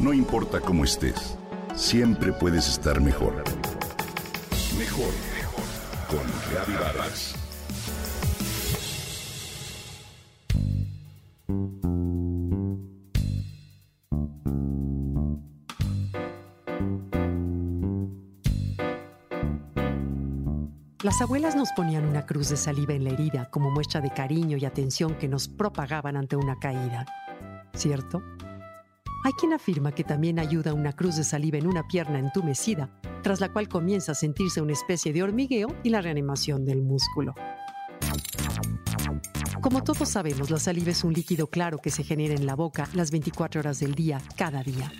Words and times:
No 0.00 0.14
importa 0.14 0.60
cómo 0.60 0.84
estés, 0.84 1.36
siempre 1.74 2.32
puedes 2.32 2.66
estar 2.68 3.02
mejor. 3.02 3.44
Mejor, 4.78 5.12
mejor. 5.36 5.64
Con 6.08 6.26
Reavivadas. 6.50 7.34
Las 21.02 21.20
abuelas 21.20 21.56
nos 21.56 21.72
ponían 21.72 22.06
una 22.06 22.24
cruz 22.24 22.48
de 22.48 22.56
saliva 22.56 22.94
en 22.94 23.04
la 23.04 23.10
herida 23.10 23.50
como 23.50 23.70
muestra 23.70 24.00
de 24.00 24.10
cariño 24.10 24.56
y 24.56 24.64
atención 24.64 25.14
que 25.16 25.28
nos 25.28 25.48
propagaban 25.48 26.16
ante 26.16 26.36
una 26.36 26.58
caída. 26.58 27.04
¿Cierto? 27.74 28.22
Hay 29.22 29.34
quien 29.34 29.52
afirma 29.52 29.92
que 29.92 30.02
también 30.02 30.38
ayuda 30.38 30.72
una 30.72 30.94
cruz 30.94 31.16
de 31.16 31.24
saliva 31.24 31.58
en 31.58 31.66
una 31.66 31.86
pierna 31.86 32.18
entumecida, 32.18 32.88
tras 33.22 33.38
la 33.40 33.52
cual 33.52 33.68
comienza 33.68 34.12
a 34.12 34.14
sentirse 34.14 34.62
una 34.62 34.72
especie 34.72 35.12
de 35.12 35.22
hormigueo 35.22 35.68
y 35.82 35.90
la 35.90 36.00
reanimación 36.00 36.64
del 36.64 36.80
músculo. 36.80 37.34
Como 39.60 39.84
todos 39.84 40.08
sabemos, 40.08 40.50
la 40.50 40.58
saliva 40.58 40.90
es 40.90 41.04
un 41.04 41.12
líquido 41.12 41.48
claro 41.48 41.76
que 41.76 41.90
se 41.90 42.02
genera 42.02 42.34
en 42.34 42.46
la 42.46 42.54
boca 42.54 42.88
las 42.94 43.10
24 43.10 43.60
horas 43.60 43.80
del 43.80 43.94
día, 43.94 44.22
cada 44.36 44.62
día. 44.62 44.90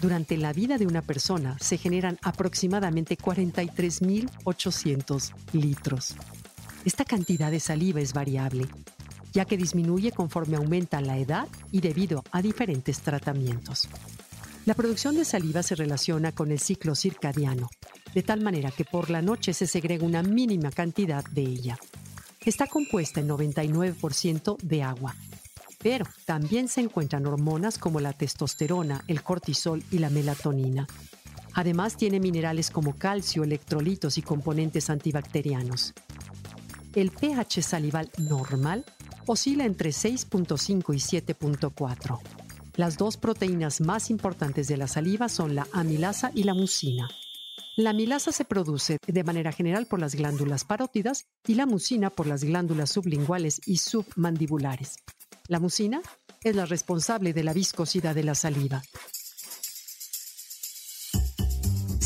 Durante 0.00 0.38
la 0.38 0.54
vida 0.54 0.78
de 0.78 0.86
una 0.86 1.02
persona 1.02 1.58
se 1.60 1.76
generan 1.76 2.16
aproximadamente 2.22 3.18
43.800 3.18 5.34
litros. 5.52 6.16
Esta 6.86 7.04
cantidad 7.04 7.50
de 7.50 7.60
saliva 7.60 8.00
es 8.00 8.14
variable 8.14 8.66
ya 9.36 9.44
que 9.44 9.58
disminuye 9.58 10.12
conforme 10.12 10.56
aumenta 10.56 11.02
la 11.02 11.18
edad 11.18 11.46
y 11.70 11.82
debido 11.82 12.24
a 12.32 12.40
diferentes 12.40 13.00
tratamientos. 13.00 13.86
La 14.64 14.72
producción 14.72 15.14
de 15.14 15.26
saliva 15.26 15.62
se 15.62 15.74
relaciona 15.74 16.32
con 16.32 16.50
el 16.50 16.58
ciclo 16.58 16.94
circadiano, 16.94 17.68
de 18.14 18.22
tal 18.22 18.40
manera 18.40 18.70
que 18.70 18.86
por 18.86 19.10
la 19.10 19.20
noche 19.20 19.52
se 19.52 19.66
segrega 19.66 20.06
una 20.06 20.22
mínima 20.22 20.70
cantidad 20.70 21.22
de 21.22 21.42
ella. 21.42 21.78
Está 22.46 22.66
compuesta 22.66 23.20
en 23.20 23.28
99% 23.28 24.56
de 24.62 24.82
agua, 24.82 25.14
pero 25.82 26.06
también 26.24 26.66
se 26.66 26.80
encuentran 26.80 27.26
hormonas 27.26 27.76
como 27.76 28.00
la 28.00 28.14
testosterona, 28.14 29.04
el 29.06 29.22
cortisol 29.22 29.84
y 29.90 29.98
la 29.98 30.08
melatonina. 30.08 30.86
Además 31.52 31.98
tiene 31.98 32.20
minerales 32.20 32.70
como 32.70 32.96
calcio, 32.96 33.44
electrolitos 33.44 34.16
y 34.16 34.22
componentes 34.22 34.88
antibacterianos. 34.88 35.92
El 36.94 37.10
pH 37.10 37.60
salival 37.60 38.10
normal 38.16 38.86
oscila 39.26 39.64
entre 39.64 39.90
6.5 39.90 40.94
y 40.94 41.20
7.4. 41.20 42.18
Las 42.76 42.98
dos 42.98 43.16
proteínas 43.16 43.80
más 43.80 44.10
importantes 44.10 44.68
de 44.68 44.76
la 44.76 44.86
saliva 44.86 45.28
son 45.28 45.54
la 45.54 45.66
amilasa 45.72 46.30
y 46.34 46.44
la 46.44 46.54
mucina. 46.54 47.08
La 47.76 47.90
amilasa 47.90 48.32
se 48.32 48.44
produce 48.44 48.98
de 49.06 49.24
manera 49.24 49.52
general 49.52 49.86
por 49.86 50.00
las 50.00 50.14
glándulas 50.14 50.64
parótidas 50.64 51.26
y 51.46 51.54
la 51.54 51.66
mucina 51.66 52.10
por 52.10 52.26
las 52.26 52.44
glándulas 52.44 52.90
sublinguales 52.90 53.60
y 53.66 53.78
submandibulares. 53.78 54.96
La 55.48 55.60
mucina 55.60 56.00
es 56.42 56.56
la 56.56 56.64
responsable 56.64 57.32
de 57.32 57.44
la 57.44 57.52
viscosidad 57.52 58.14
de 58.14 58.24
la 58.24 58.34
saliva. 58.34 58.82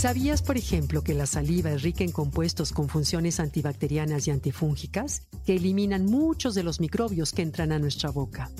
¿Sabías, 0.00 0.40
por 0.40 0.56
ejemplo, 0.56 1.04
que 1.04 1.12
la 1.12 1.26
saliva 1.26 1.72
es 1.72 1.82
rica 1.82 2.04
en 2.04 2.10
compuestos 2.10 2.72
con 2.72 2.88
funciones 2.88 3.38
antibacterianas 3.38 4.26
y 4.26 4.30
antifúngicas 4.30 5.26
que 5.44 5.56
eliminan 5.56 6.06
muchos 6.06 6.54
de 6.54 6.62
los 6.62 6.80
microbios 6.80 7.32
que 7.32 7.42
entran 7.42 7.70
a 7.70 7.78
nuestra 7.78 8.08
boca? 8.08 8.50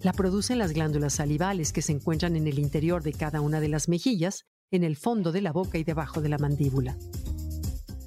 La 0.00 0.14
producen 0.14 0.56
las 0.56 0.72
glándulas 0.72 1.12
salivales 1.12 1.74
que 1.74 1.82
se 1.82 1.92
encuentran 1.92 2.36
en 2.36 2.46
el 2.46 2.58
interior 2.58 3.02
de 3.02 3.12
cada 3.12 3.42
una 3.42 3.60
de 3.60 3.68
las 3.68 3.90
mejillas, 3.90 4.46
en 4.70 4.82
el 4.82 4.96
fondo 4.96 5.30
de 5.30 5.42
la 5.42 5.52
boca 5.52 5.76
y 5.76 5.84
debajo 5.84 6.22
de 6.22 6.30
la 6.30 6.38
mandíbula. 6.38 6.96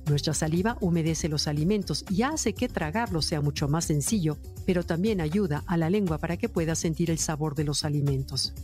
Nuestra 0.08 0.34
saliva 0.34 0.76
humedece 0.82 1.30
los 1.30 1.48
alimentos 1.48 2.04
y 2.10 2.24
hace 2.24 2.56
que 2.56 2.68
tragarlos 2.68 3.26
sea 3.26 3.42
mucho 3.42 3.68
más 3.68 3.86
sencillo, 3.86 4.40
pero 4.66 4.84
también 4.84 5.22
ayuda 5.22 5.64
a 5.68 5.78
la 5.78 5.92
lengua 5.92 6.18
para 6.18 6.36
que 6.36 6.50
pueda 6.50 6.74
sentir 6.74 7.12
el 7.12 7.20
sabor 7.20 7.54
de 7.54 7.66
los 7.66 7.86
alimentos. 7.86 8.56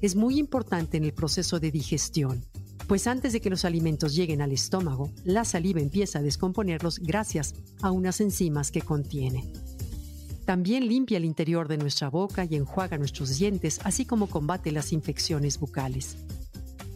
Es 0.00 0.16
muy 0.16 0.40
importante 0.40 0.96
en 0.96 1.04
el 1.04 1.12
proceso 1.12 1.60
de 1.60 1.70
digestión 1.70 2.44
pues 2.92 3.06
antes 3.06 3.32
de 3.32 3.40
que 3.40 3.48
los 3.48 3.64
alimentos 3.64 4.14
lleguen 4.14 4.42
al 4.42 4.52
estómago, 4.52 5.10
la 5.24 5.46
saliva 5.46 5.80
empieza 5.80 6.18
a 6.18 6.22
descomponerlos 6.22 6.98
gracias 6.98 7.54
a 7.80 7.90
unas 7.90 8.20
enzimas 8.20 8.70
que 8.70 8.82
contiene. 8.82 9.50
También 10.44 10.86
limpia 10.86 11.16
el 11.16 11.24
interior 11.24 11.68
de 11.68 11.78
nuestra 11.78 12.10
boca 12.10 12.44
y 12.44 12.54
enjuaga 12.54 12.98
nuestros 12.98 13.38
dientes, 13.38 13.80
así 13.84 14.04
como 14.04 14.26
combate 14.26 14.72
las 14.72 14.92
infecciones 14.92 15.58
bucales. 15.58 16.18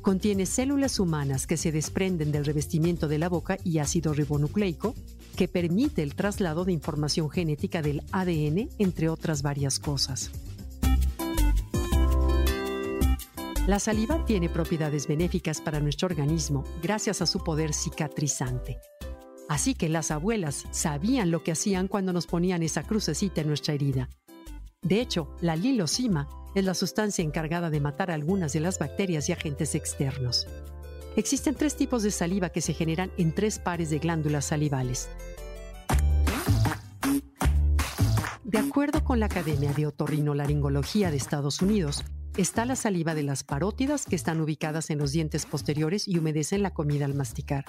Contiene 0.02 0.44
células 0.44 1.00
humanas 1.00 1.46
que 1.46 1.56
se 1.56 1.72
desprenden 1.72 2.30
del 2.30 2.44
revestimiento 2.44 3.08
de 3.08 3.18
la 3.18 3.30
boca 3.30 3.56
y 3.64 3.78
ácido 3.78 4.12
ribonucleico, 4.12 4.94
que 5.34 5.48
permite 5.48 6.02
el 6.02 6.14
traslado 6.14 6.66
de 6.66 6.72
información 6.72 7.30
genética 7.30 7.80
del 7.80 8.02
ADN, 8.12 8.68
entre 8.76 9.08
otras 9.08 9.40
varias 9.40 9.78
cosas. 9.78 10.30
La 13.66 13.80
saliva 13.80 14.24
tiene 14.24 14.48
propiedades 14.48 15.08
benéficas 15.08 15.60
para 15.60 15.80
nuestro 15.80 16.06
organismo 16.06 16.62
gracias 16.84 17.20
a 17.20 17.26
su 17.26 17.42
poder 17.42 17.74
cicatrizante. 17.74 18.78
Así 19.48 19.74
que 19.74 19.88
las 19.88 20.12
abuelas 20.12 20.66
sabían 20.70 21.32
lo 21.32 21.42
que 21.42 21.50
hacían 21.50 21.88
cuando 21.88 22.12
nos 22.12 22.28
ponían 22.28 22.62
esa 22.62 22.84
crucecita 22.84 23.40
en 23.40 23.48
nuestra 23.48 23.74
herida. 23.74 24.08
De 24.82 25.00
hecho, 25.00 25.34
la 25.40 25.56
lilocima 25.56 26.28
es 26.54 26.64
la 26.64 26.74
sustancia 26.74 27.24
encargada 27.24 27.68
de 27.68 27.80
matar 27.80 28.12
algunas 28.12 28.52
de 28.52 28.60
las 28.60 28.78
bacterias 28.78 29.28
y 29.28 29.32
agentes 29.32 29.74
externos. 29.74 30.46
Existen 31.16 31.56
tres 31.56 31.74
tipos 31.74 32.04
de 32.04 32.12
saliva 32.12 32.50
que 32.50 32.60
se 32.60 32.72
generan 32.72 33.10
en 33.16 33.34
tres 33.34 33.58
pares 33.58 33.90
de 33.90 33.98
glándulas 33.98 34.44
salivales. 34.44 35.08
De 38.44 38.58
acuerdo 38.58 39.02
con 39.02 39.18
la 39.18 39.26
Academia 39.26 39.72
de 39.72 39.88
Otorrinolaringología 39.88 41.10
de 41.10 41.16
Estados 41.16 41.62
Unidos, 41.62 42.04
Está 42.36 42.66
la 42.66 42.76
saliva 42.76 43.14
de 43.14 43.22
las 43.22 43.44
parótidas 43.44 44.04
que 44.04 44.14
están 44.14 44.42
ubicadas 44.42 44.90
en 44.90 44.98
los 44.98 45.12
dientes 45.12 45.46
posteriores 45.46 46.06
y 46.06 46.18
humedecen 46.18 46.62
la 46.62 46.70
comida 46.70 47.06
al 47.06 47.14
masticar. 47.14 47.64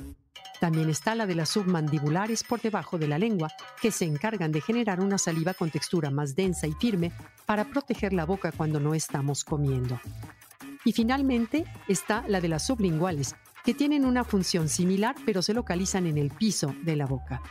También 0.60 0.90
está 0.90 1.16
la 1.16 1.26
de 1.26 1.36
las 1.36 1.48
submandibulares 1.48 2.44
por 2.44 2.60
debajo 2.62 2.98
de 2.98 3.08
la 3.08 3.18
lengua, 3.18 3.50
que 3.82 3.92
se 3.92 4.04
encargan 4.04 4.52
de 4.52 4.60
generar 4.60 5.00
una 5.00 5.18
saliva 5.18 5.54
con 5.54 5.72
textura 5.72 6.12
más 6.12 6.36
densa 6.36 6.68
y 6.68 6.74
firme 6.74 7.14
para 7.46 7.64
proteger 7.70 8.12
la 8.12 8.26
boca 8.26 8.52
cuando 8.52 8.82
no 8.82 8.94
estamos 8.94 9.46
comiendo. 9.46 10.02
Y 10.84 10.92
finalmente 10.92 11.64
está 11.88 12.26
la 12.28 12.42
de 12.42 12.50
las 12.50 12.68
sublinguales, 12.68 13.38
que 13.64 13.74
tienen 13.74 14.04
una 14.04 14.26
función 14.26 14.68
similar 14.68 15.16
pero 15.26 15.42
se 15.42 15.54
localizan 15.54 16.08
en 16.08 16.18
el 16.18 16.30
piso 16.30 16.76
de 16.84 16.98
la 16.98 17.06
boca. 17.06 17.42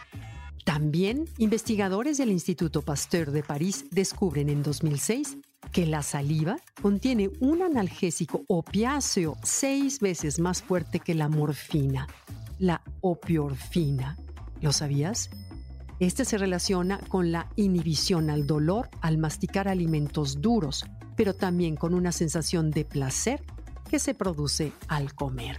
También 0.66 1.24
investigadores 1.38 2.18
del 2.18 2.30
Instituto 2.30 2.82
Pasteur 2.82 3.30
de 3.30 3.42
París 3.42 3.86
descubren 3.90 4.50
en 4.50 4.62
2006 4.62 5.38
que 5.72 5.86
la 5.86 6.02
saliva 6.02 6.56
contiene 6.80 7.30
un 7.40 7.62
analgésico 7.62 8.42
opiáceo 8.48 9.36
seis 9.42 10.00
veces 10.00 10.38
más 10.38 10.62
fuerte 10.62 11.00
que 11.00 11.14
la 11.14 11.28
morfina, 11.28 12.06
la 12.58 12.82
opiorfina. 13.00 14.16
¿Lo 14.60 14.72
sabías? 14.72 15.30
Este 15.98 16.24
se 16.24 16.38
relaciona 16.38 16.98
con 17.08 17.32
la 17.32 17.48
inhibición 17.56 18.30
al 18.30 18.46
dolor 18.46 18.90
al 19.00 19.18
masticar 19.18 19.68
alimentos 19.68 20.40
duros, 20.40 20.84
pero 21.16 21.34
también 21.34 21.76
con 21.76 21.94
una 21.94 22.12
sensación 22.12 22.70
de 22.70 22.84
placer 22.84 23.42
que 23.90 23.98
se 23.98 24.14
produce 24.14 24.72
al 24.88 25.14
comer. 25.14 25.58